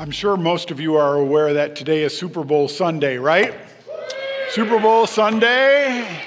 [0.00, 3.52] I'm sure most of you are aware that today is Super Bowl Sunday, right?
[4.48, 6.22] Super Bowl Sunday.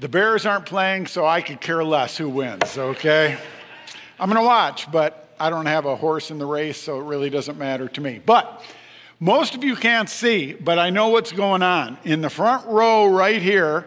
[0.00, 3.38] The Bears aren't playing, so I could care less who wins, okay?
[4.20, 7.04] I'm going to watch, but I don't have a horse in the race, so it
[7.04, 8.20] really doesn't matter to me.
[8.26, 8.62] But
[9.18, 11.96] most of you can't see, but I know what's going on.
[12.04, 13.86] In the front row right here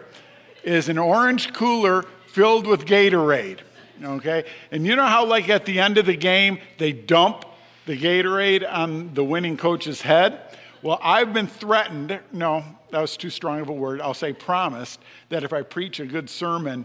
[0.64, 3.60] is an orange cooler filled with Gatorade,
[4.02, 4.44] okay?
[4.72, 7.44] And you know how, like, at the end of the game, they dump
[7.90, 10.40] the Gatorade on the winning coach's head?
[10.80, 14.00] Well, I've been threatened, no, that was too strong of a word.
[14.00, 16.84] I'll say promised that if I preach a good sermon,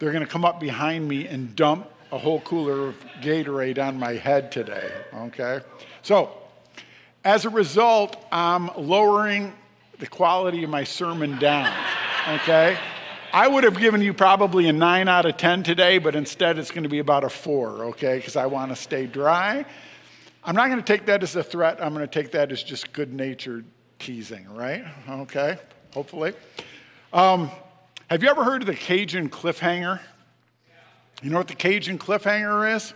[0.00, 3.96] they're going to come up behind me and dump a whole cooler of Gatorade on
[3.96, 5.60] my head today, okay?
[6.02, 6.32] So,
[7.24, 9.52] as a result, I'm lowering
[10.00, 11.72] the quality of my sermon down,
[12.28, 12.76] okay?
[13.32, 16.72] I would have given you probably a 9 out of 10 today, but instead it's
[16.72, 18.16] going to be about a 4, okay?
[18.16, 19.64] Because I want to stay dry.
[20.42, 21.82] I'm not going to take that as a threat.
[21.82, 23.66] I'm going to take that as just good natured
[23.98, 24.84] teasing, right?
[25.08, 25.58] Okay,
[25.92, 26.32] hopefully.
[27.12, 27.50] Um,
[28.08, 30.00] have you ever heard of the Cajun cliffhanger?
[31.22, 32.94] You know what the Cajun cliffhanger is?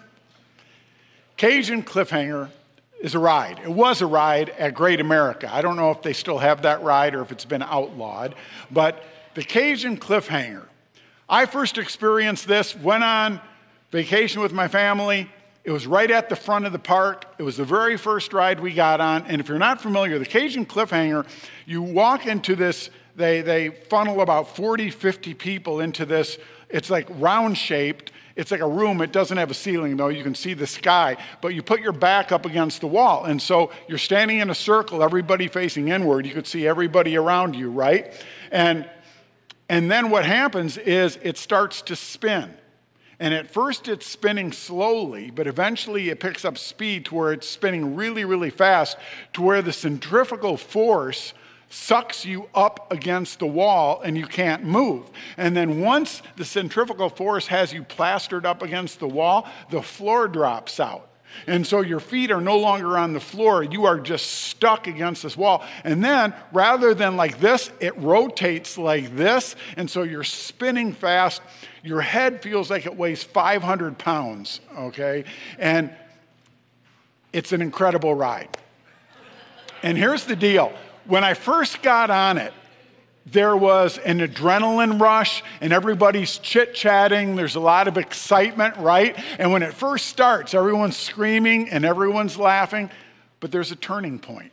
[1.37, 2.49] Cajun cliffhanger
[3.01, 3.61] is a ride.
[3.63, 5.53] It was a ride at Great America.
[5.53, 8.35] I don't know if they still have that ride or if it's been outlawed,
[8.71, 10.65] but the Cajun cliffhanger.
[11.29, 13.41] I first experienced this, went on
[13.91, 15.29] vacation with my family,
[15.65, 17.25] it was right at the front of the park.
[17.39, 19.25] It was the very first ride we got on.
[19.27, 21.27] And if you're not familiar, the Cajun Cliffhanger,
[21.65, 26.37] you walk into this, they, they funnel about 40, 50 people into this.
[26.69, 28.13] It's like round shaped.
[28.37, 29.01] It's like a room.
[29.01, 30.09] It doesn't have a ceiling, though.
[30.09, 33.25] You can see the sky, but you put your back up against the wall.
[33.25, 36.27] And so you're standing in a circle, everybody facing inward.
[36.27, 38.13] You could see everybody around you, right?
[38.51, 38.87] And,
[39.71, 42.55] and then what happens is it starts to spin.
[43.25, 47.49] And at first it's spinning slowly, but eventually it picks up speed to where it's
[47.49, 48.99] spinning really, really fast,
[49.33, 51.33] to where the centrifugal force
[51.71, 55.11] sucks you up against the wall and you can't move.
[55.39, 60.29] And then once the centrifugal force has you plastered up against the wall, the floor
[60.29, 61.09] drops out.
[61.47, 63.63] And so your feet are no longer on the floor.
[63.63, 65.65] You are just stuck against this wall.
[65.83, 69.57] And then rather than like this, it rotates like this.
[69.79, 71.41] And so you're spinning fast.
[71.85, 75.25] Your head feels like it weighs 500 pounds, okay?
[75.59, 75.91] And
[77.35, 78.49] it's an incredible ride.
[79.83, 80.73] And here's the deal
[81.07, 82.55] when I first got on it,
[83.27, 87.37] there was an adrenaline rush and everybody's chit chatting.
[87.37, 89.15] There's a lot of excitement, right?
[89.39, 92.91] And when it first starts, everyone's screaming and everyone's laughing,
[93.41, 94.53] but there's a turning point.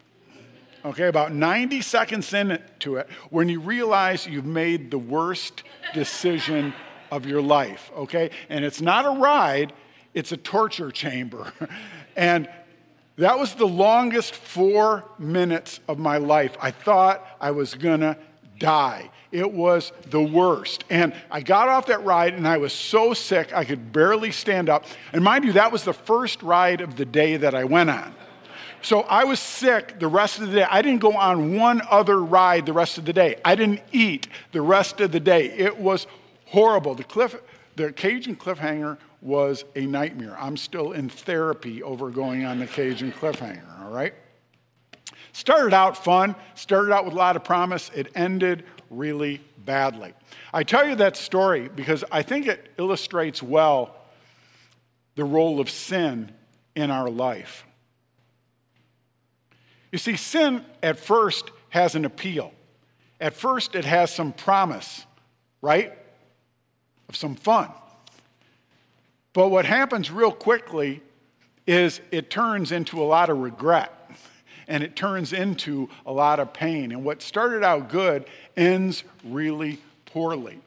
[0.83, 5.63] Okay, about 90 seconds into it, when you realize you've made the worst
[5.93, 6.73] decision
[7.11, 8.31] of your life, okay?
[8.49, 9.73] And it's not a ride,
[10.13, 11.53] it's a torture chamber.
[12.16, 12.49] and
[13.17, 16.57] that was the longest four minutes of my life.
[16.59, 18.17] I thought I was gonna
[18.57, 19.11] die.
[19.31, 20.85] It was the worst.
[20.89, 24.69] And I got off that ride and I was so sick I could barely stand
[24.69, 24.85] up.
[25.13, 28.16] And mind you, that was the first ride of the day that I went on.
[28.81, 30.63] So I was sick the rest of the day.
[30.63, 33.35] I didn't go on one other ride the rest of the day.
[33.45, 35.51] I didn't eat the rest of the day.
[35.51, 36.07] It was
[36.51, 36.94] horrible.
[36.95, 37.35] The cliff,
[37.78, 40.35] the Cajun cliffhanger was a nightmare.
[40.38, 44.13] I'm still in therapy over going on the Cajun cliffhanger, all right?
[45.31, 50.13] Started out fun, started out with a lot of promise, it ended really badly.
[50.53, 53.95] I tell you that story because I think it illustrates well
[55.16, 56.31] the role of sin
[56.75, 57.66] in our life.
[59.90, 62.53] You see, sin at first has an appeal.
[63.22, 65.06] At first, it has some promise,
[65.61, 65.94] right?
[67.11, 67.67] Of some fun.
[69.33, 71.01] But what happens real quickly
[71.67, 73.94] is it turns into a lot of regret
[74.69, 76.94] and it turns into a lot of pain.
[76.94, 78.23] And what started out good
[78.55, 80.61] ends really poorly.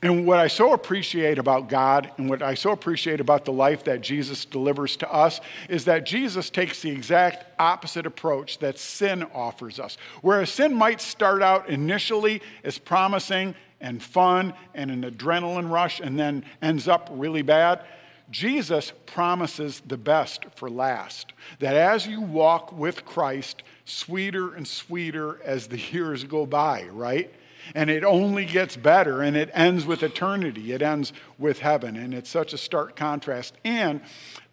[0.00, 3.82] And what I so appreciate about God and what I so appreciate about the life
[3.84, 9.24] that Jesus delivers to us is that Jesus takes the exact opposite approach that sin
[9.34, 9.98] offers us.
[10.22, 16.18] Whereas sin might start out initially as promising and fun and an adrenaline rush and
[16.18, 17.84] then ends up really bad,
[18.30, 21.32] Jesus promises the best for last.
[21.58, 27.32] That as you walk with Christ, sweeter and sweeter as the years go by, right?
[27.74, 30.72] And it only gets better and it ends with eternity.
[30.72, 31.96] It ends with heaven.
[31.96, 33.54] And it's such a stark contrast.
[33.64, 34.00] And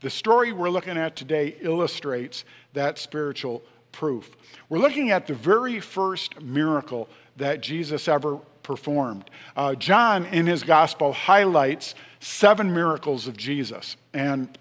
[0.02, 4.30] the story we're looking at today illustrates that spiritual proof.
[4.70, 7.08] We're looking at the very first miracle
[7.38, 9.30] that Jesus ever performed.
[9.56, 13.98] Uh, John, in his gospel, highlights seven miracles of Jesus.
[14.14, 14.56] And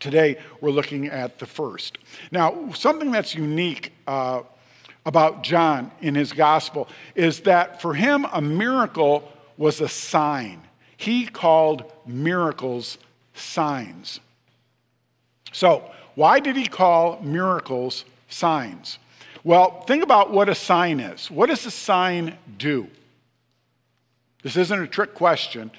[0.00, 1.98] Today, we're looking at the first.
[2.32, 4.40] Now, something that's unique uh,
[5.04, 10.62] about John in his gospel is that for him, a miracle was a sign.
[10.96, 12.96] He called miracles
[13.34, 14.20] signs.
[15.52, 15.84] So,
[16.14, 18.98] why did he call miracles signs?
[19.44, 21.30] Well, think about what a sign is.
[21.30, 22.88] What does a sign do?
[24.42, 25.70] This isn't a trick question.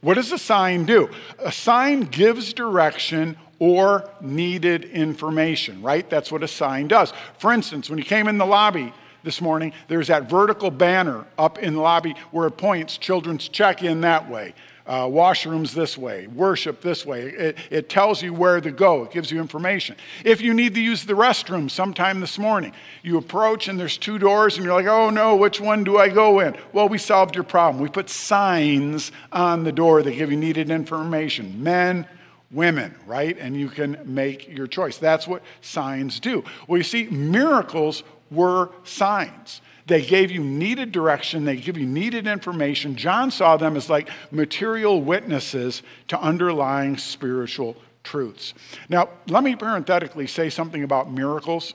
[0.00, 1.10] What does a sign do?
[1.38, 6.08] A sign gives direction or needed information, right?
[6.08, 7.12] That's what a sign does.
[7.38, 11.58] For instance, when you came in the lobby this morning, there's that vertical banner up
[11.58, 14.54] in the lobby where it points children's check in that way
[14.90, 17.28] uh, washrooms this way, worship this way.
[17.28, 19.94] It, it tells you where to go, it gives you information.
[20.24, 22.72] If you need to use the restroom sometime this morning,
[23.04, 26.08] you approach and there's two doors and you're like, oh no, which one do I
[26.08, 26.56] go in?
[26.72, 27.80] Well, we solved your problem.
[27.80, 31.62] We put signs on the door that give you needed information.
[31.62, 32.04] Men,
[32.50, 33.38] women, right?
[33.38, 34.98] And you can make your choice.
[34.98, 36.42] That's what signs do.
[36.66, 39.60] Well, you see, miracles were signs.
[39.90, 42.94] They gave you needed direction, they give you needed information.
[42.94, 48.54] John saw them as like material witnesses to underlying spiritual truths.
[48.88, 51.74] Now, let me parenthetically say something about miracles.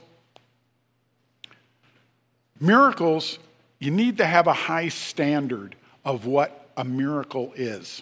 [2.57, 3.37] Miracles,
[3.79, 5.75] you need to have a high standard
[6.05, 8.01] of what a miracle is.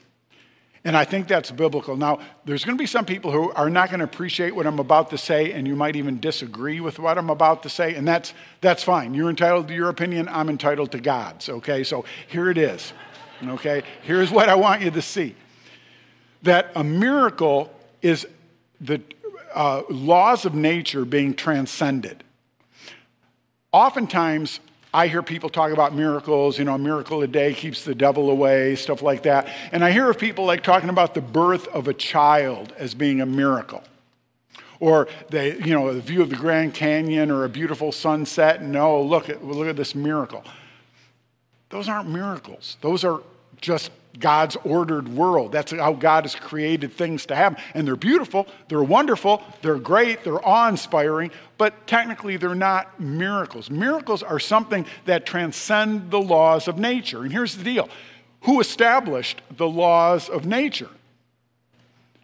[0.86, 1.96] And I think that's biblical.
[1.96, 4.80] Now, there's going to be some people who are not going to appreciate what I'm
[4.80, 8.06] about to say, and you might even disagree with what I'm about to say, and
[8.06, 9.14] that's, that's fine.
[9.14, 11.86] You're entitled to your opinion, I'm entitled to God's, okay?
[11.86, 12.92] So here it is,
[13.42, 13.84] okay?
[14.02, 15.36] Here's what I want you to see
[16.42, 17.72] that a miracle
[18.02, 18.28] is
[18.82, 19.02] the
[19.56, 22.22] uh, laws of nature being transcended.
[23.72, 24.60] Oftentimes,
[24.94, 28.30] I hear people talk about miracles, you know, a miracle a day keeps the devil
[28.30, 29.48] away, stuff like that.
[29.72, 33.20] And I hear of people like talking about the birth of a child as being
[33.20, 33.84] a miracle.
[34.80, 38.76] Or they, you know, the view of the Grand Canyon or a beautiful sunset, and
[38.76, 40.44] oh, look at, look at this miracle.
[41.70, 42.78] Those aren't miracles.
[42.82, 43.22] Those are
[43.62, 45.52] just God's ordered world.
[45.52, 47.62] That's how God has created things to happen.
[47.74, 53.70] And they're beautiful, they're wonderful, they're great, they're awe inspiring, but technically they're not miracles.
[53.70, 57.24] Miracles are something that transcend the laws of nature.
[57.24, 57.90] And here's the deal
[58.42, 60.90] who established the laws of nature?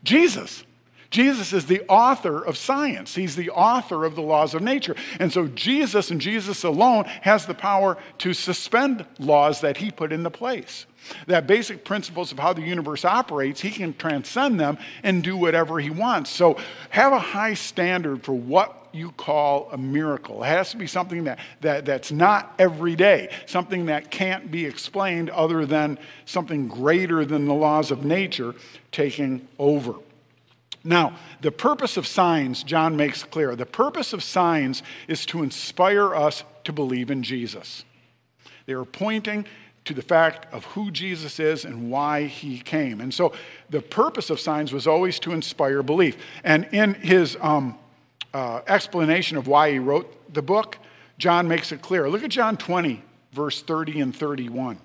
[0.03, 0.63] Jesus.
[1.09, 3.15] Jesus is the author of science.
[3.15, 4.95] He's the author of the laws of nature.
[5.19, 10.11] And so Jesus and Jesus alone has the power to suspend laws that he put
[10.11, 10.85] into place.
[11.25, 15.79] That basic principles of how the universe operates, he can transcend them and do whatever
[15.79, 16.29] he wants.
[16.29, 16.57] So
[16.89, 20.43] have a high standard for what you call a miracle.
[20.43, 24.65] It has to be something that, that, that's not every day, something that can't be
[24.65, 28.53] explained other than something greater than the laws of nature
[28.91, 29.95] taking over.
[30.83, 36.15] Now, the purpose of signs, John makes clear, the purpose of signs is to inspire
[36.15, 37.83] us to believe in Jesus.
[38.65, 39.45] They are pointing
[39.85, 43.01] to the fact of who Jesus is and why he came.
[43.01, 43.33] And so
[43.69, 46.17] the purpose of signs was always to inspire belief.
[46.43, 47.77] And in his um,
[48.33, 50.77] uh, explanation of why he wrote the book,
[51.17, 52.09] John makes it clear.
[52.09, 53.03] Look at John 20,
[53.33, 54.79] verse 30 and 31.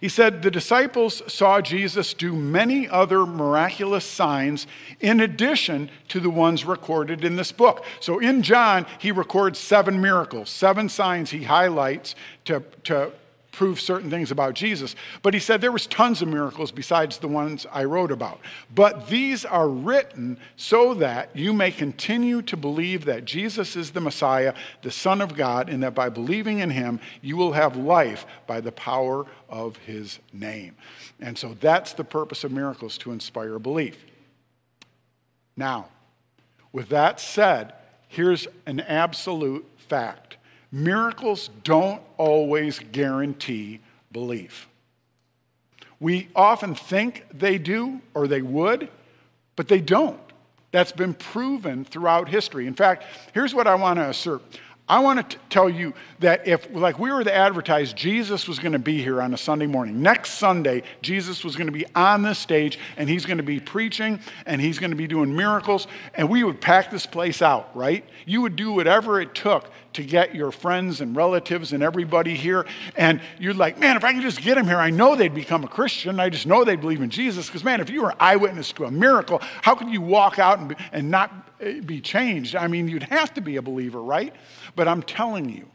[0.00, 4.66] He said, The disciples saw Jesus do many other miraculous signs
[4.98, 7.84] in addition to the ones recorded in this book.
[8.00, 12.14] So in John, he records seven miracles, seven signs he highlights
[12.46, 13.12] to, to
[13.52, 14.94] prove certain things about Jesus.
[15.22, 18.40] But he said there was tons of miracles besides the ones I wrote about.
[18.74, 24.00] But these are written so that you may continue to believe that Jesus is the
[24.00, 28.26] Messiah, the Son of God, and that by believing in him, you will have life
[28.46, 30.76] by the power of his name.
[31.20, 34.04] And so that's the purpose of miracles to inspire belief.
[35.56, 35.88] Now,
[36.72, 37.74] with that said,
[38.08, 40.36] here's an absolute fact
[40.72, 43.80] Miracles don't always guarantee
[44.12, 44.68] belief.
[45.98, 48.88] We often think they do or they would,
[49.56, 50.18] but they don't.
[50.72, 52.66] That's been proven throughout history.
[52.66, 54.42] In fact, here's what I want to assert
[54.90, 58.72] I want to tell you that if, like we were to advertise, Jesus was going
[58.72, 60.02] to be here on a Sunday morning.
[60.02, 63.60] Next Sunday, Jesus was going to be on this stage and he's going to be
[63.60, 67.70] preaching and he's going to be doing miracles and we would pack this place out,
[67.76, 68.04] right?
[68.26, 72.66] You would do whatever it took to get your friends and relatives and everybody here.
[72.96, 75.64] And you're like, man, if I could just get them here, I know they'd become
[75.64, 76.20] a Christian.
[76.20, 77.46] I just know they'd believe in Jesus.
[77.46, 80.58] Because, man, if you were an eyewitness to a miracle, how could you walk out
[80.58, 82.54] and, and not eh, be changed?
[82.54, 84.34] I mean, you'd have to be a believer, right?
[84.76, 85.66] But I'm telling you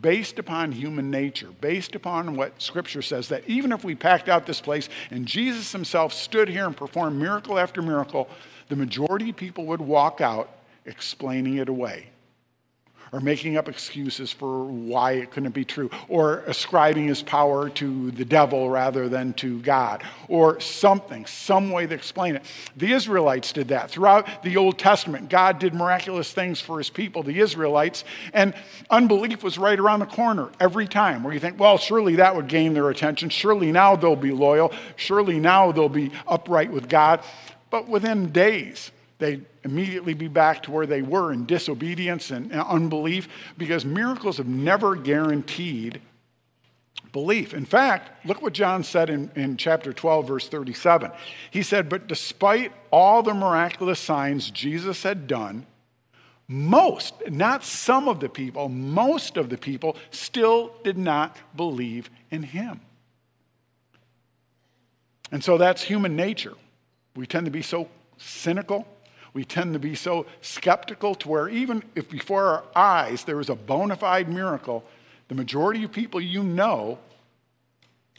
[0.00, 4.46] based upon human nature, based upon what Scripture says, that even if we packed out
[4.46, 8.28] this place and Jesus himself stood here and performed miracle after miracle,
[8.68, 10.50] the majority of people would walk out
[10.84, 12.08] explaining it away
[13.16, 18.10] or making up excuses for why it couldn't be true, or ascribing his power to
[18.10, 22.42] the devil rather than to God, or something, some way to explain it.
[22.76, 23.90] The Israelites did that.
[23.90, 28.04] Throughout the Old Testament, God did miraculous things for his people, the Israelites,
[28.34, 28.52] and
[28.90, 32.48] unbelief was right around the corner every time, where you think, well, surely that would
[32.48, 33.30] gain their attention.
[33.30, 34.74] Surely now they'll be loyal.
[34.96, 37.20] Surely now they'll be upright with God.
[37.70, 43.28] But within days, they'd immediately be back to where they were in disobedience and unbelief
[43.56, 46.00] because miracles have never guaranteed
[47.12, 47.54] belief.
[47.54, 51.10] In fact, look what John said in, in chapter 12, verse 37.
[51.50, 55.66] He said, But despite all the miraculous signs Jesus had done,
[56.48, 62.42] most, not some of the people, most of the people still did not believe in
[62.42, 62.80] him.
[65.32, 66.54] And so that's human nature.
[67.16, 68.86] We tend to be so cynical
[69.36, 73.50] we tend to be so skeptical to where even if before our eyes there was
[73.50, 74.82] a bona fide miracle,
[75.28, 76.98] the majority of people you know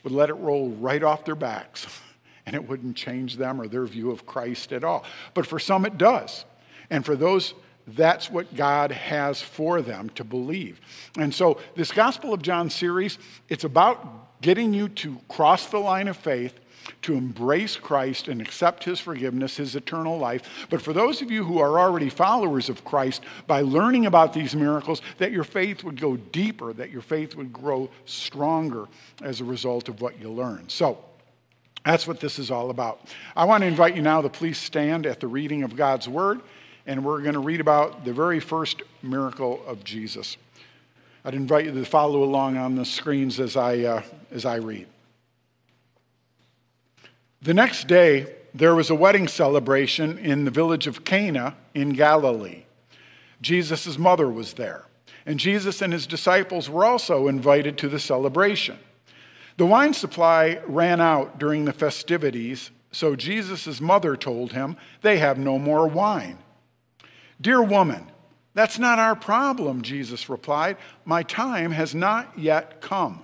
[0.03, 1.87] would let it roll right off their backs
[2.45, 5.03] and it wouldn't change them or their view of Christ at all.
[5.33, 6.45] But for some, it does.
[6.91, 7.55] And for those,
[7.87, 10.79] that's what God has for them to believe.
[11.17, 13.17] And so, this Gospel of John series,
[13.49, 16.59] it's about getting you to cross the line of faith
[17.03, 20.67] to embrace Christ and accept his forgiveness, his eternal life.
[20.69, 24.55] But for those of you who are already followers of Christ, by learning about these
[24.55, 28.87] miracles, that your faith would go deeper, that your faith would grow stronger
[29.21, 30.69] as a result of what you learn.
[30.69, 31.03] So,
[31.85, 32.99] that's what this is all about.
[33.33, 36.41] I want to invite you now to please stand at the reading of God's word,
[36.85, 40.35] and we're going to read about the very first miracle of Jesus.
[41.27, 44.87] I'd invite you to follow along on the screens as I, uh, as I read.
[47.41, 52.63] The next day, there was a wedding celebration in the village of Cana in Galilee.
[53.41, 54.85] Jesus' mother was there,
[55.25, 58.79] and Jesus and his disciples were also invited to the celebration.
[59.57, 65.37] The wine supply ran out during the festivities, so Jesus' mother told him, They have
[65.37, 66.37] no more wine.
[67.41, 68.07] Dear woman,
[68.57, 70.77] that's not our problem, Jesus replied.
[71.05, 73.23] My time has not yet come.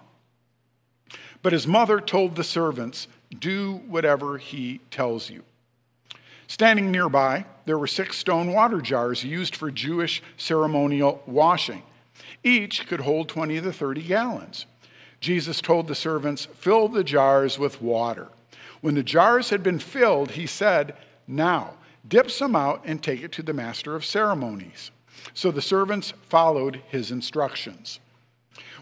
[1.42, 3.08] But his mother told the servants,
[3.40, 5.42] do whatever he tells you.
[6.46, 11.82] Standing nearby, there were six stone water jars used for Jewish ceremonial washing.
[12.44, 14.68] Each could hold 20 to 30 gallons.
[15.20, 18.30] Jesus told the servants, Fill the jars with water.
[18.82, 21.74] When the jars had been filled, he said, Now,
[22.08, 24.92] dip some out and take it to the master of ceremonies.
[25.34, 28.00] So the servants followed his instructions.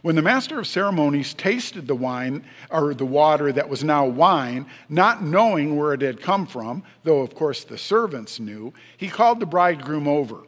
[0.02, 4.66] When the master of ceremonies tasted the wine, or the water that was now wine,
[4.90, 9.40] not knowing where it had come from, though of course the servants knew, he called
[9.40, 10.42] the bridegroom over.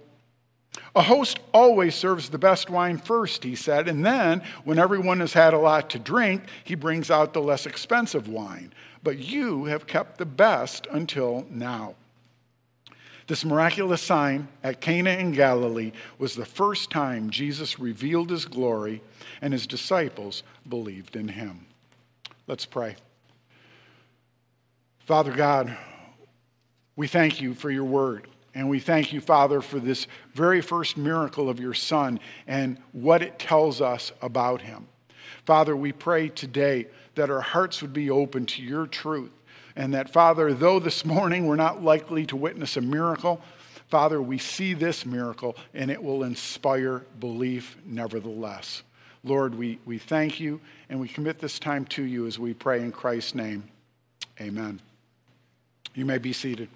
[0.95, 5.33] A host always serves the best wine first, he said, and then, when everyone has
[5.33, 8.73] had a lot to drink, he brings out the less expensive wine.
[9.03, 11.95] But you have kept the best until now.
[13.27, 19.01] This miraculous sign at Cana in Galilee was the first time Jesus revealed his glory
[19.41, 21.65] and his disciples believed in him.
[22.47, 22.97] Let's pray.
[25.05, 25.75] Father God,
[26.95, 28.27] we thank you for your word.
[28.55, 33.21] And we thank you, Father, for this very first miracle of your Son and what
[33.23, 34.87] it tells us about him.
[35.45, 39.31] Father, we pray today that our hearts would be open to your truth
[39.75, 43.41] and that, Father, though this morning we're not likely to witness a miracle,
[43.87, 48.83] Father, we see this miracle and it will inspire belief nevertheless.
[49.23, 52.81] Lord, we, we thank you and we commit this time to you as we pray
[52.81, 53.63] in Christ's name.
[54.41, 54.81] Amen.
[55.95, 56.69] You may be seated.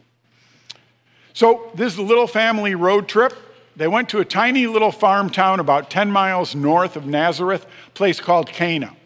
[1.34, 3.34] So, this little family road trip.
[3.76, 8.20] They went to a tiny little farm town about 10 miles north of Nazareth, place
[8.20, 8.97] called Cana.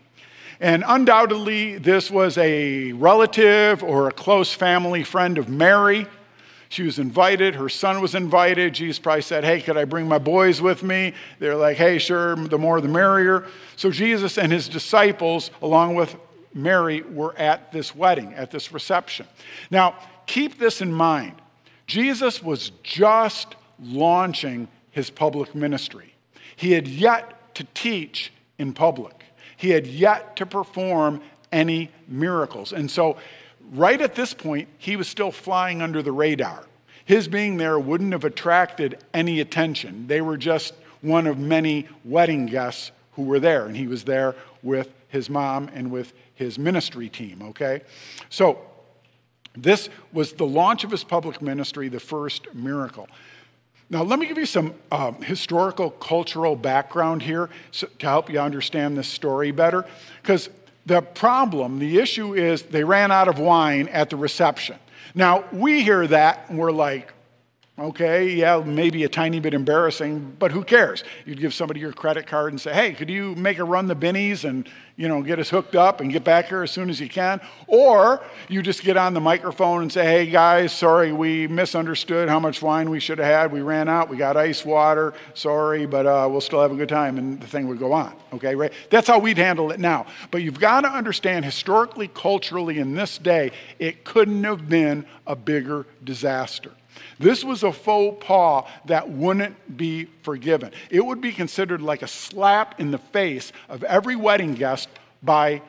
[0.61, 6.05] And undoubtedly, this was a relative or a close family friend of Mary.
[6.69, 8.75] She was invited, her son was invited.
[8.75, 11.13] Jesus probably said, Hey, could I bring my boys with me?
[11.39, 13.47] They're like, Hey, sure, the more the merrier.
[13.75, 16.15] So Jesus and his disciples, along with
[16.53, 19.25] Mary, were at this wedding, at this reception.
[19.71, 19.95] Now,
[20.27, 21.41] keep this in mind
[21.87, 26.13] Jesus was just launching his public ministry,
[26.55, 29.21] he had yet to teach in public.
[29.61, 32.73] He had yet to perform any miracles.
[32.73, 33.17] And so,
[33.73, 36.63] right at this point, he was still flying under the radar.
[37.05, 40.07] His being there wouldn't have attracted any attention.
[40.07, 44.33] They were just one of many wedding guests who were there, and he was there
[44.63, 47.81] with his mom and with his ministry team, okay?
[48.31, 48.61] So,
[49.55, 53.07] this was the launch of his public ministry, the first miracle.
[53.91, 58.39] Now, let me give you some um, historical, cultural background here so, to help you
[58.39, 59.85] understand this story better.
[60.21, 60.49] Because
[60.85, 64.77] the problem, the issue is they ran out of wine at the reception.
[65.13, 67.11] Now, we hear that and we're like,
[67.79, 71.03] Okay, yeah, maybe a tiny bit embarrassing, but who cares?
[71.25, 73.95] You'd give somebody your credit card and say, hey, could you make a run the
[73.95, 76.99] Binny's and, you know, get us hooked up and get back here as soon as
[76.99, 77.41] you can?
[77.67, 82.39] Or you just get on the microphone and say, hey, guys, sorry, we misunderstood how
[82.39, 83.51] much wine we should have had.
[83.53, 84.09] We ran out.
[84.09, 85.13] We got ice water.
[85.33, 87.17] Sorry, but uh, we'll still have a good time.
[87.17, 88.13] And the thing would go on.
[88.33, 88.73] Okay, right?
[88.91, 90.05] That's how we'd handle it now.
[90.29, 95.37] But you've got to understand historically, culturally, in this day, it couldn't have been a
[95.37, 96.73] bigger disaster.
[97.19, 100.71] This was a faux pas that wouldn't be forgiven.
[100.89, 104.89] It would be considered like a slap in the face of every wedding guest
[105.21, 105.61] by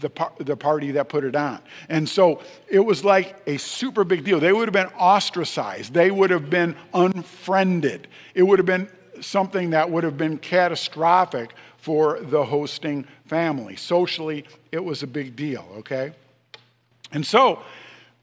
[0.00, 1.60] the, par- the party that put it on.
[1.88, 4.40] And so it was like a super big deal.
[4.40, 8.08] They would have been ostracized, they would have been unfriended.
[8.34, 8.88] It would have been
[9.20, 13.76] something that would have been catastrophic for the hosting family.
[13.76, 16.12] Socially, it was a big deal, okay?
[17.12, 17.62] And so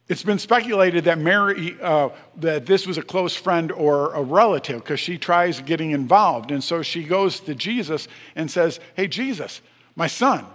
[0.09, 4.83] it's been speculated that Mary, uh, that this was a close friend or a relative
[4.83, 6.51] because she tries getting involved.
[6.51, 9.61] And so she goes to Jesus and says, Hey, Jesus,
[9.95, 10.45] my son,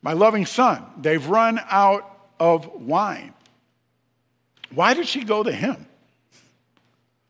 [0.00, 3.34] my loving son, they've run out of wine.
[4.72, 5.86] Why did she go to him?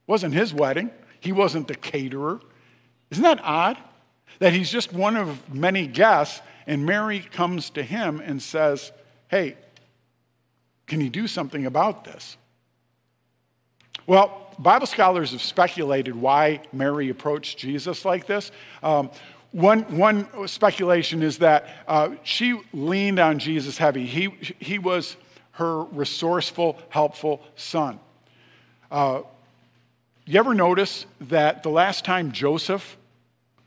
[0.06, 0.90] Wasn't his wedding.
[1.20, 2.40] He wasn't the caterer.
[3.10, 3.78] Isn't that odd?
[4.38, 8.92] That he's just one of many guests, and Mary comes to him and says,
[9.28, 9.56] Hey,
[10.88, 12.36] can you do something about this?
[14.06, 18.50] Well, Bible scholars have speculated why Mary approached Jesus like this.
[18.82, 19.10] Um,
[19.52, 24.06] one, one speculation is that uh, she leaned on Jesus heavy.
[24.06, 24.26] He,
[24.58, 25.16] he was
[25.52, 28.00] her resourceful, helpful son.
[28.90, 29.22] Uh,
[30.24, 32.96] you ever notice that the last time Joseph,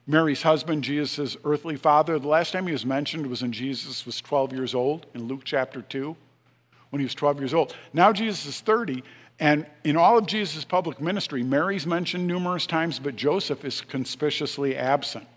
[0.05, 4.21] Mary's husband, Jesus' earthly father, the last time he was mentioned was when Jesus was
[4.21, 6.15] 12 years old in Luke chapter 2?
[6.91, 7.75] When he was 12 years old.
[7.93, 9.03] Now Jesus is 30,
[9.39, 14.77] and in all of Jesus' public ministry, Mary's mentioned numerous times, but Joseph is conspicuously
[14.77, 15.27] absent.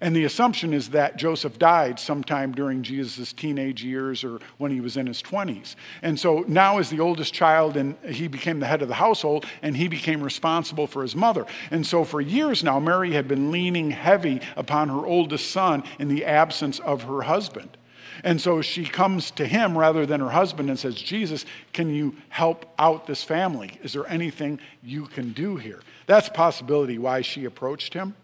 [0.00, 4.80] And the assumption is that Joseph died sometime during Jesus' teenage years or when he
[4.80, 5.74] was in his 20s.
[6.02, 9.44] And so now, as the oldest child, and he became the head of the household,
[9.60, 11.46] and he became responsible for his mother.
[11.70, 16.08] And so, for years now, Mary had been leaning heavy upon her oldest son in
[16.08, 17.77] the absence of her husband.
[18.24, 22.16] And so she comes to him rather than her husband and says, Jesus, can you
[22.28, 23.78] help out this family?
[23.82, 25.80] Is there anything you can do here?
[26.06, 28.14] That's possibility why she approached him.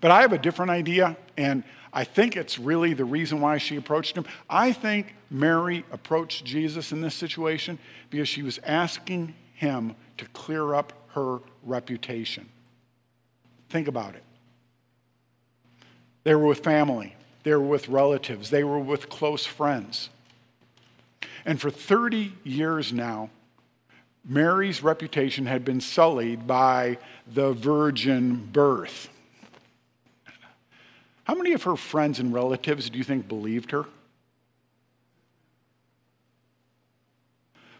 [0.00, 3.76] But I have a different idea, and I think it's really the reason why she
[3.76, 4.24] approached him.
[4.50, 7.78] I think Mary approached Jesus in this situation
[8.10, 12.48] because she was asking him to clear up her reputation.
[13.68, 14.24] Think about it.
[16.24, 17.14] They were with family.
[17.42, 20.10] They were with relatives, they were with close friends.
[21.44, 23.30] And for 30 years now,
[24.24, 29.08] Mary's reputation had been sullied by the virgin birth.
[31.24, 33.86] How many of her friends and relatives do you think believed her?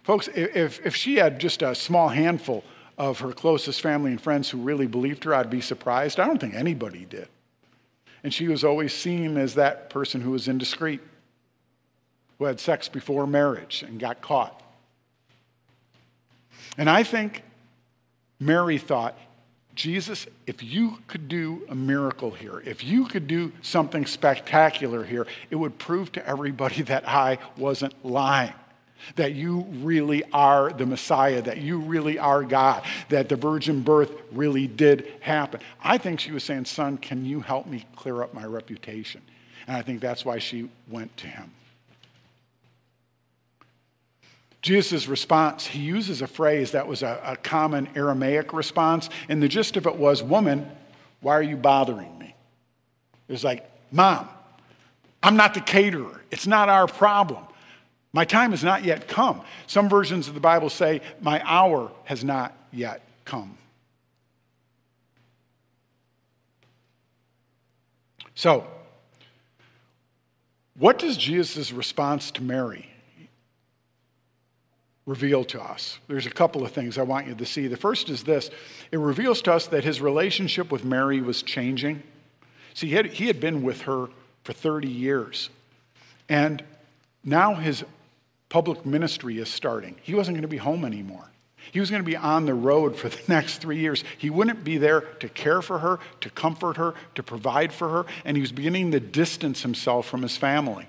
[0.02, 2.64] Folks, if, if she had just a small handful
[2.98, 6.18] of her closest family and friends who really believed her, I'd be surprised.
[6.18, 7.28] I don't think anybody did.
[8.24, 11.00] And she was always seen as that person who was indiscreet,
[12.38, 14.62] who had sex before marriage and got caught.
[16.78, 17.42] And I think
[18.38, 19.18] Mary thought,
[19.74, 25.26] Jesus, if you could do a miracle here, if you could do something spectacular here,
[25.50, 28.54] it would prove to everybody that I wasn't lying
[29.16, 34.12] that you really are the Messiah, that you really are God, that the virgin birth
[34.32, 35.60] really did happen.
[35.82, 39.22] I think she was saying, Son, can you help me clear up my reputation?
[39.66, 41.50] And I think that's why she went to him.
[44.62, 49.48] Jesus' response, he uses a phrase that was a, a common Aramaic response, and the
[49.48, 50.70] gist of it was, Woman,
[51.20, 52.34] why are you bothering me?
[53.28, 54.28] It was like, Mom,
[55.22, 56.22] I'm not the caterer.
[56.30, 57.44] It's not our problem.
[58.12, 59.40] My time has not yet come.
[59.66, 63.56] Some versions of the Bible say, My hour has not yet come.
[68.34, 68.66] So,
[70.76, 72.88] what does Jesus' response to Mary
[75.06, 75.98] reveal to us?
[76.08, 77.66] There's a couple of things I want you to see.
[77.66, 78.50] The first is this
[78.90, 82.02] it reveals to us that his relationship with Mary was changing.
[82.74, 84.08] See, he had, he had been with her
[84.44, 85.50] for 30 years.
[86.28, 86.64] And
[87.22, 87.84] now his
[88.52, 89.96] public ministry is starting.
[90.02, 91.24] He wasn't going to be home anymore.
[91.70, 94.04] He was going to be on the road for the next three years.
[94.18, 98.06] He wouldn't be there to care for her, to comfort her, to provide for her,
[98.26, 100.84] and he was beginning to distance himself from his family.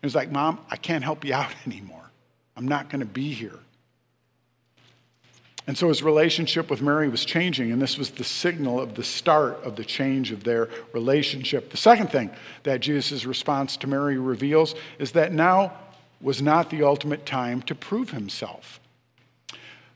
[0.00, 2.10] He was like, Mom, I can't help you out anymore.
[2.56, 3.60] I'm not going to be here.
[5.68, 9.04] And so his relationship with Mary was changing, and this was the signal of the
[9.04, 11.70] start of the change of their relationship.
[11.70, 12.30] The second thing
[12.62, 15.74] that Jesus' response to Mary reveals is that now
[16.22, 18.80] was not the ultimate time to prove himself.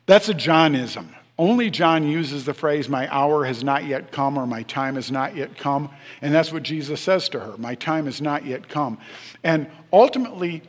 [0.05, 1.07] That's a Johnism.
[1.39, 5.11] Only John uses the phrase, My hour has not yet come, or My time has
[5.11, 5.89] not yet come.
[6.21, 8.99] And that's what Jesus says to her, My time has not yet come.
[9.43, 10.65] And ultimately,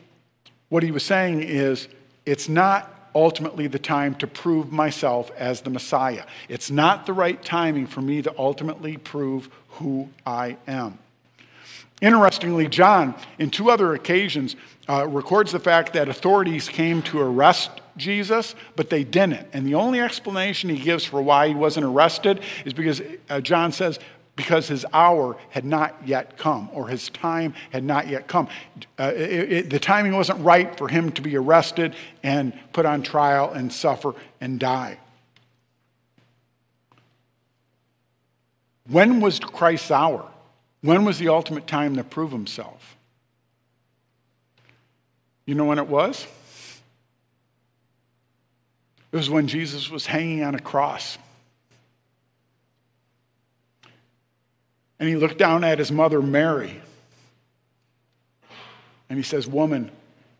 [0.70, 1.88] what he was saying is,
[2.24, 6.24] It's not ultimately the time to prove myself as the Messiah.
[6.48, 10.98] It's not the right timing for me to ultimately prove who I am.
[12.00, 14.56] Interestingly, John, in two other occasions,
[14.88, 19.46] uh, records the fact that authorities came to arrest Jesus, but they didn't.
[19.52, 23.00] And the only explanation he gives for why he wasn't arrested is because
[23.30, 23.98] uh, John says,
[24.36, 28.48] because his hour had not yet come, or his time had not yet come.
[28.98, 33.02] Uh, it, it, the timing wasn't right for him to be arrested and put on
[33.02, 34.98] trial and suffer and die.
[38.88, 40.28] When was Christ's hour?
[40.82, 42.96] When was the ultimate time to prove himself?
[45.46, 46.26] You know when it was?
[49.12, 51.18] It was when Jesus was hanging on a cross.
[54.98, 56.80] And he looked down at his mother, Mary,
[59.08, 59.90] and he says, Woman,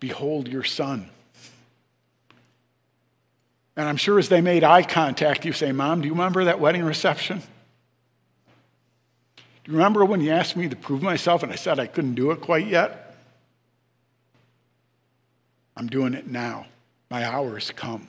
[0.01, 1.11] behold your son.
[3.77, 6.61] And I'm sure as they made eye contact, you say, Mom, do you remember that
[6.61, 7.43] wedding reception?
[9.37, 12.14] Do you remember when you asked me to prove myself and I said I couldn't
[12.14, 13.17] do it quite yet?
[15.77, 16.67] I'm doing it now.
[17.11, 18.09] My hour has come.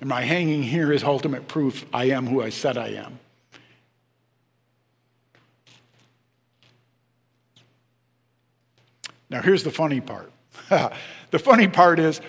[0.00, 3.18] And my hanging here is ultimate proof I am who I said I am.
[9.30, 10.32] Now, here's the funny part.
[10.68, 12.20] the funny part is,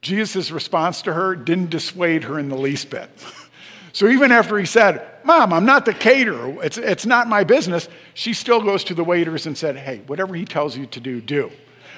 [0.00, 3.10] Jesus' response to her didn't dissuade her in the least bit.
[3.92, 7.88] so even after he said, Mom, I'm not the caterer, it's, it's not my business,
[8.14, 11.20] she still goes to the waiters and said, Hey, whatever he tells you to do,
[11.20, 11.50] do.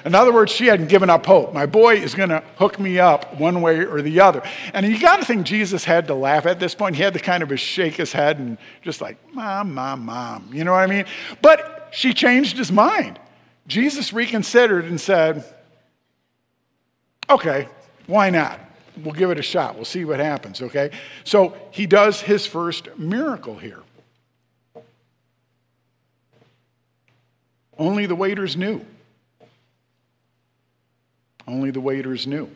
[0.03, 1.53] In other words, she hadn't given up hope.
[1.53, 4.41] My boy is going to hook me up one way or the other.
[4.73, 6.95] And you got to think Jesus had to laugh at this point.
[6.95, 10.49] He had to kind of shake his head and just like, Mom, Mom, Mom.
[10.51, 11.05] You know what I mean?
[11.43, 13.19] But she changed his mind.
[13.67, 15.43] Jesus reconsidered and said,
[17.29, 17.67] okay,
[18.07, 18.59] why not?
[19.03, 19.75] We'll give it a shot.
[19.75, 20.91] We'll see what happens, okay?
[21.23, 23.79] So he does his first miracle here.
[27.77, 28.85] Only the waiters knew.
[31.47, 32.49] Only the waiters knew.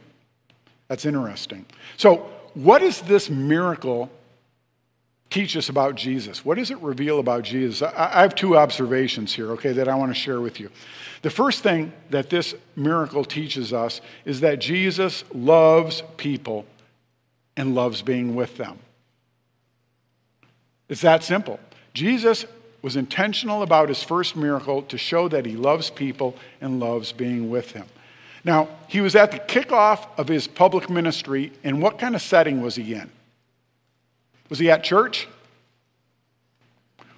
[0.88, 1.66] That's interesting.
[1.98, 4.10] So, what is this miracle
[5.36, 6.46] teach us about Jesus?
[6.46, 7.82] What does it reveal about Jesus?
[7.82, 10.70] I have two observations here, okay, that I want to share with you.
[11.24, 16.66] The first thing that this miracle teaches us is that Jesus loves people
[17.58, 18.80] and loves being with them.
[20.88, 21.60] It's that simple.
[21.94, 22.46] Jesus
[22.82, 27.50] was intentional about his first miracle to show that he loves people and loves being
[27.50, 27.88] with them.
[28.46, 32.62] Now, he was at the kickoff of his public ministry, and what kind of setting
[32.62, 33.12] was he in?
[34.50, 35.28] Was he at church?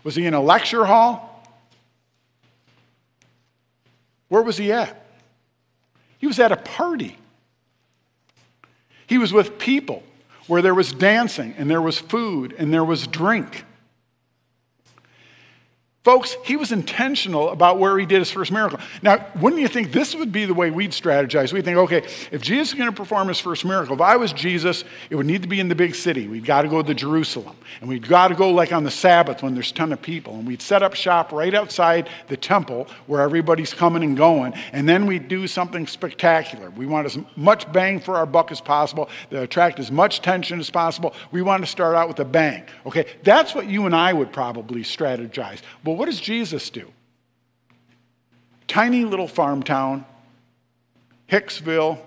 [0.03, 1.43] Was he in a lecture hall?
[4.29, 5.05] Where was he at?
[6.17, 7.17] He was at a party.
[9.05, 10.03] He was with people
[10.47, 13.65] where there was dancing and there was food and there was drink.
[16.07, 18.79] Folks, he was intentional about where he did his first miracle.
[19.01, 21.51] Now, wouldn't you think this would be the way we'd strategize?
[21.51, 21.97] We'd think, okay,
[22.31, 25.25] if Jesus is going to perform his first miracle, if I was Jesus, it would
[25.25, 26.29] need to be in the big city.
[26.29, 27.57] We've got to go to Jerusalem.
[27.81, 30.35] And we've got to go like on the Sabbath when there's a ton of people.
[30.35, 34.53] And we'd set up shop right outside the temple where everybody's coming and going.
[34.71, 36.69] And then we'd do something spectacular.
[36.69, 40.61] We want as much bang for our buck as possible, to attract as much attention
[40.61, 41.13] as possible.
[41.31, 42.63] We want to start out with a bang.
[42.85, 45.59] Okay, that's what you and I would probably strategize.
[45.83, 46.91] But what does Jesus do?
[48.67, 50.05] Tiny little farm town,
[51.27, 51.99] Hicksville,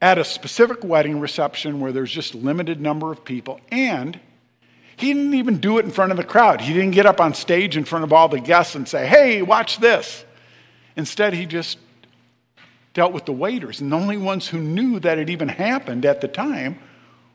[0.00, 4.18] at a specific wedding reception where there's just a limited number of people, and
[4.96, 6.60] he didn't even do it in front of the crowd.
[6.60, 9.42] He didn't get up on stage in front of all the guests and say, Hey,
[9.42, 10.24] watch this.
[10.96, 11.78] Instead, he just
[12.94, 13.80] dealt with the waiters.
[13.80, 16.78] And the only ones who knew that it even happened at the time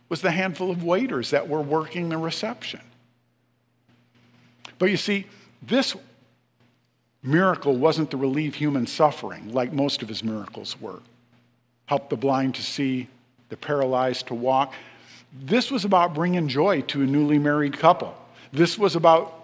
[0.08, 2.80] was the handful of waiters that were working the reception.
[4.80, 5.28] But you see,
[5.62, 5.96] this
[7.22, 11.02] miracle wasn't to relieve human suffering like most of his miracles were.
[11.86, 13.08] Help the blind to see,
[13.50, 14.74] the paralyzed to walk.
[15.42, 18.16] This was about bringing joy to a newly married couple.
[18.52, 19.36] This was about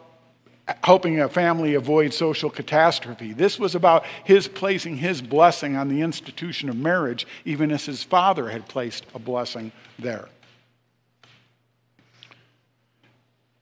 [0.84, 3.34] helping a family avoid social catastrophe.
[3.34, 8.04] This was about his placing his blessing on the institution of marriage, even as his
[8.04, 10.28] father had placed a blessing there.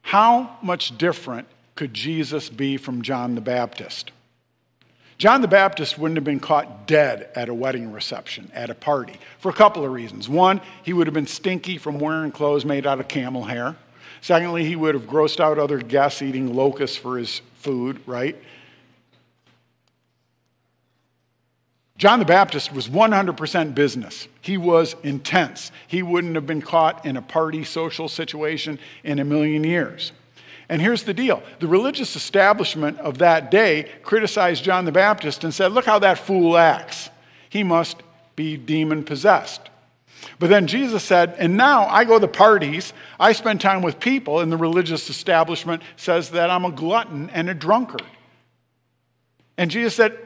[0.01, 4.11] How much different could Jesus be from John the Baptist?
[5.17, 9.19] John the Baptist wouldn't have been caught dead at a wedding reception, at a party,
[9.39, 10.27] for a couple of reasons.
[10.27, 13.75] One, he would have been stinky from wearing clothes made out of camel hair.
[14.21, 18.35] Secondly, he would have grossed out other guests eating locusts for his food, right?
[21.97, 24.27] John the Baptist was 100% business.
[24.41, 25.71] He was intense.
[25.87, 30.11] He wouldn't have been caught in a party social situation in a million years.
[30.69, 35.53] And here's the deal the religious establishment of that day criticized John the Baptist and
[35.53, 37.09] said, Look how that fool acts.
[37.49, 38.01] He must
[38.35, 39.69] be demon possessed.
[40.39, 44.39] But then Jesus said, And now I go to parties, I spend time with people,
[44.39, 48.03] and the religious establishment says that I'm a glutton and a drunkard.
[49.57, 50.17] And Jesus said,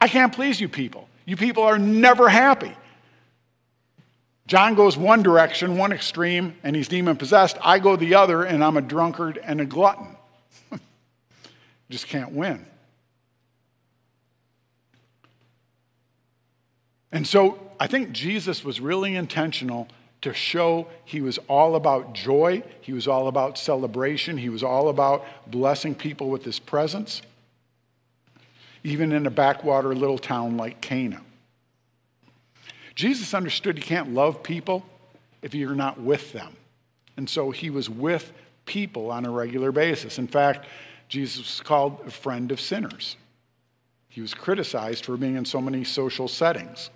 [0.00, 1.08] I can't please you people.
[1.24, 2.74] You people are never happy.
[4.48, 7.58] John goes one direction, one extreme, and he's demon possessed.
[7.60, 10.16] I go the other, and I'm a drunkard and a glutton.
[11.90, 12.64] Just can't win.
[17.12, 19.86] And so I think Jesus was really intentional
[20.22, 24.88] to show he was all about joy, he was all about celebration, he was all
[24.88, 27.20] about blessing people with his presence,
[28.82, 31.20] even in a backwater little town like Cana.
[32.98, 34.84] Jesus understood you can't love people
[35.40, 36.56] if you're not with them.
[37.16, 38.32] And so he was with
[38.66, 40.18] people on a regular basis.
[40.18, 40.66] In fact,
[41.08, 43.16] Jesus was called a friend of sinners.
[44.08, 46.90] He was criticized for being in so many social settings.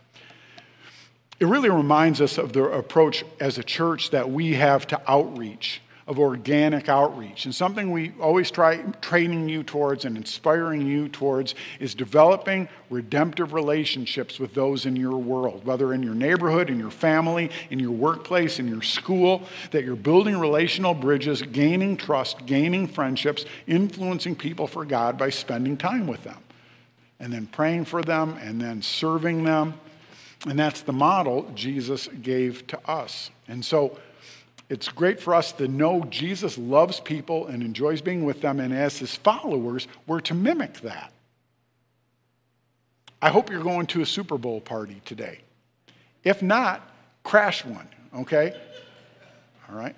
[1.38, 5.82] It really reminds us of the approach as a church that we have to outreach
[6.06, 7.44] of organic outreach.
[7.44, 13.52] And something we always try training you towards and inspiring you towards is developing redemptive
[13.52, 17.92] relationships with those in your world, whether in your neighborhood, in your family, in your
[17.92, 24.66] workplace, in your school, that you're building relational bridges, gaining trust, gaining friendships, influencing people
[24.66, 26.38] for God by spending time with them.
[27.20, 29.74] And then praying for them and then serving them.
[30.48, 33.30] And that's the model Jesus gave to us.
[33.46, 33.96] And so
[34.72, 38.72] it's great for us to know Jesus loves people and enjoys being with them, and
[38.72, 41.12] as his followers, we're to mimic that.
[43.20, 45.40] I hope you're going to a Super Bowl party today.
[46.24, 46.90] If not,
[47.22, 48.58] crash one, okay?
[49.68, 49.94] All right?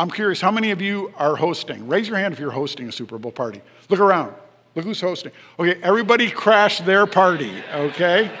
[0.00, 1.86] I'm curious, how many of you are hosting?
[1.86, 3.62] Raise your hand if you're hosting a Super Bowl party.
[3.88, 4.34] Look around.
[4.74, 5.30] Look who's hosting.
[5.60, 8.36] Okay, everybody crash their party, okay?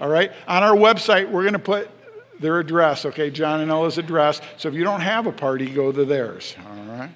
[0.00, 0.32] All right?
[0.48, 1.88] On our website, we're going to put
[2.42, 3.30] their address, okay?
[3.30, 4.40] John and Ella's address.
[4.58, 7.10] So if you don't have a party, go to theirs, all right?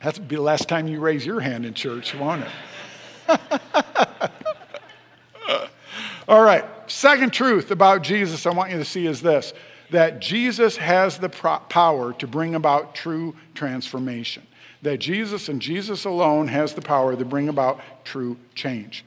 [0.00, 2.50] That's the last time you raise your hand in church, won't it?
[6.28, 6.64] all right.
[6.86, 9.52] Second truth about Jesus I want you to see is this
[9.90, 14.46] that Jesus has the power to bring about true transformation.
[14.82, 19.04] That Jesus and Jesus alone has the power to bring about true change.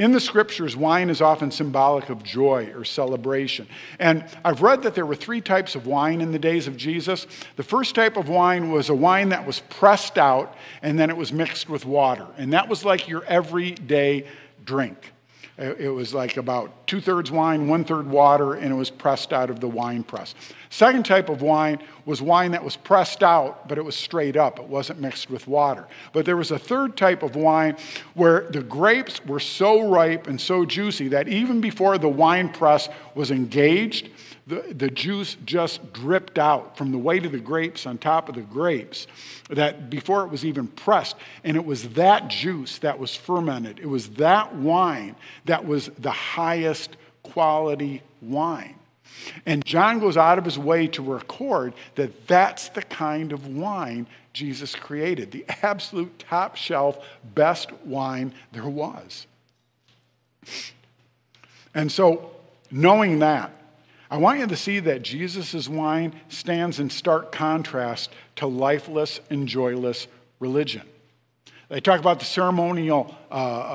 [0.00, 3.68] In the scriptures, wine is often symbolic of joy or celebration.
[3.98, 7.26] And I've read that there were three types of wine in the days of Jesus.
[7.56, 11.18] The first type of wine was a wine that was pressed out and then it
[11.18, 12.26] was mixed with water.
[12.38, 14.26] And that was like your everyday
[14.64, 15.12] drink.
[15.60, 19.50] It was like about two thirds wine, one third water, and it was pressed out
[19.50, 20.34] of the wine press.
[20.70, 24.58] Second type of wine was wine that was pressed out, but it was straight up.
[24.58, 25.86] It wasn't mixed with water.
[26.14, 27.76] But there was a third type of wine
[28.14, 32.88] where the grapes were so ripe and so juicy that even before the wine press
[33.14, 34.08] was engaged,
[34.46, 38.34] the, the juice just dripped out from the weight of the grapes on top of
[38.34, 39.06] the grapes
[39.48, 41.16] that before it was even pressed.
[41.44, 43.78] And it was that juice that was fermented.
[43.78, 45.14] It was that wine
[45.50, 48.76] that was the highest quality wine.
[49.44, 54.06] And John goes out of his way to record that that's the kind of wine
[54.32, 59.26] Jesus created, the absolute top shelf, best wine there was.
[61.74, 62.30] And so,
[62.70, 63.50] knowing that,
[64.10, 69.48] I want you to see that Jesus' wine stands in stark contrast to lifeless and
[69.48, 70.06] joyless
[70.38, 70.82] religion.
[71.70, 73.34] They talk about the ceremonial uh,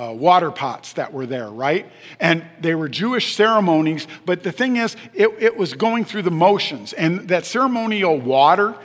[0.10, 1.90] uh, water pots that were there, right?
[2.20, 6.32] And they were Jewish ceremonies, but the thing is, it, it was going through the
[6.32, 6.92] motions.
[6.92, 8.76] And that ceremonial water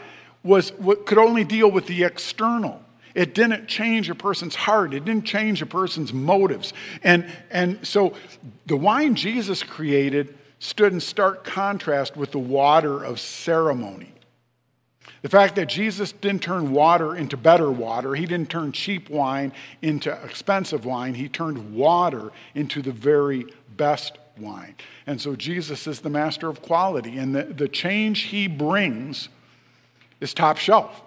[0.44, 0.72] was
[1.06, 2.80] could only deal with the external.
[3.14, 4.94] It didn't change a person's heart.
[4.94, 6.72] It didn't change a person's motives.
[7.02, 8.14] And, and so
[8.66, 14.12] the wine Jesus created stood in stark contrast with the water of ceremony.
[15.22, 19.52] The fact that Jesus didn't turn water into better water, he didn't turn cheap wine
[19.82, 24.74] into expensive wine, he turned water into the very best wine.
[25.06, 29.28] And so Jesus is the master of quality, and the, the change he brings
[30.20, 31.02] is top shelf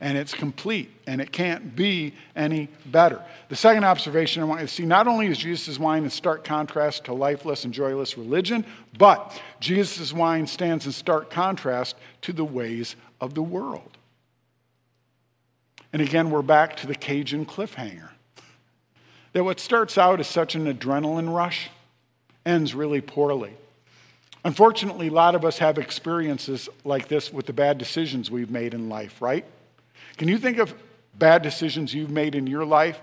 [0.00, 3.22] and it's complete and it can't be any better.
[3.48, 6.44] The second observation I want you to see not only is Jesus' wine in stark
[6.44, 8.64] contrast to lifeless and joyless religion,
[8.96, 13.96] but Jesus' wine stands in stark contrast to the ways of the world.
[15.92, 18.10] And again, we're back to the Cajun cliffhanger.
[19.32, 21.70] That what starts out as such an adrenaline rush
[22.44, 23.54] ends really poorly.
[24.44, 28.72] Unfortunately, a lot of us have experiences like this with the bad decisions we've made
[28.74, 29.44] in life, right?
[30.16, 30.74] Can you think of
[31.18, 33.00] bad decisions you've made in your life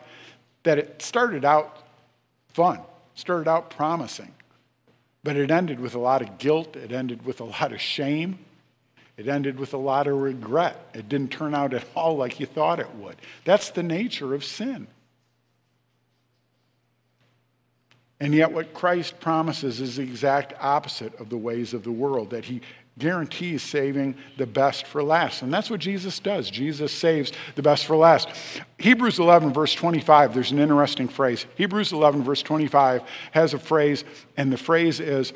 [0.63, 1.83] that it started out
[2.53, 2.79] fun,
[3.15, 4.33] started out promising,
[5.23, 8.39] but it ended with a lot of guilt, it ended with a lot of shame,
[9.17, 10.89] it ended with a lot of regret.
[10.93, 13.15] It didn't turn out at all like you thought it would.
[13.45, 14.87] That's the nature of sin.
[18.19, 22.29] And yet, what Christ promises is the exact opposite of the ways of the world,
[22.29, 22.61] that he
[22.97, 25.41] guarantees saving the best for last.
[25.41, 26.49] And that's what Jesus does.
[26.49, 28.29] Jesus saves the best for last.
[28.77, 31.45] Hebrews 11, verse 25, there's an interesting phrase.
[31.55, 33.01] Hebrews 11, verse 25
[33.31, 34.05] has a phrase,
[34.37, 35.33] and the phrase is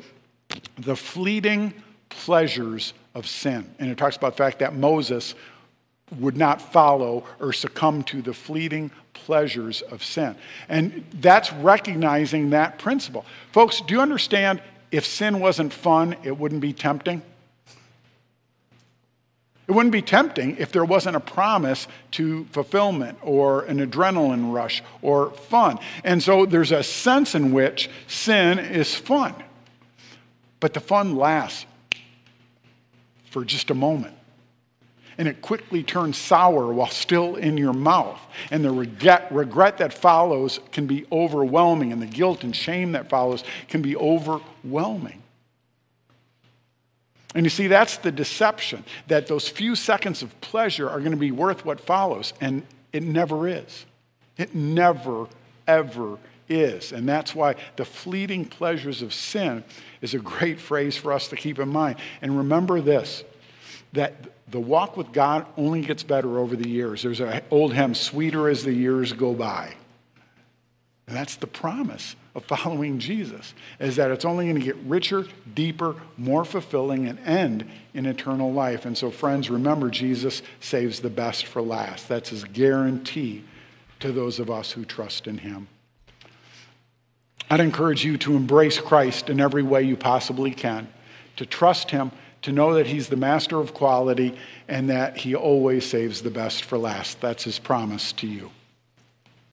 [0.78, 1.74] the fleeting
[2.10, 3.68] pleasures of sin.
[3.78, 5.34] And it talks about the fact that Moses
[6.18, 10.36] would not follow or succumb to the fleeting pleasures of sin.
[10.68, 13.24] And that's recognizing that principle.
[13.52, 17.22] Folks, do you understand if sin wasn't fun, it wouldn't be tempting?
[19.68, 24.82] It wouldn't be tempting if there wasn't a promise to fulfillment or an adrenaline rush
[25.00, 25.78] or fun.
[26.02, 29.32] And so there's a sense in which sin is fun.
[30.58, 31.66] But the fun lasts
[33.30, 34.14] for just a moment.
[35.18, 38.20] And it quickly turns sour while still in your mouth.
[38.50, 43.08] And the regret, regret that follows can be overwhelming, and the guilt and shame that
[43.08, 45.22] follows can be overwhelming.
[47.34, 51.16] And you see, that's the deception that those few seconds of pleasure are going to
[51.16, 52.32] be worth what follows.
[52.40, 53.84] And it never is.
[54.36, 55.26] It never,
[55.66, 56.18] ever
[56.50, 56.92] is.
[56.92, 59.64] And that's why the fleeting pleasures of sin
[60.02, 61.96] is a great phrase for us to keep in mind.
[62.20, 63.24] And remember this
[63.92, 64.14] that
[64.50, 67.02] the walk with God only gets better over the years.
[67.02, 69.74] There's an old hymn, sweeter as the years go by.
[71.08, 75.26] And that's the promise of following Jesus, is that it's only going to get richer,
[75.54, 78.84] deeper, more fulfilling, and end in eternal life.
[78.84, 82.08] And so, friends, remember Jesus saves the best for last.
[82.08, 83.42] That's his guarantee
[83.98, 85.66] to those of us who trust in him.
[87.50, 90.86] I'd encourage you to embrace Christ in every way you possibly can,
[91.36, 95.84] to trust him, to know that he's the master of quality, and that he always
[95.84, 97.20] saves the best for last.
[97.20, 98.52] That's his promise to you.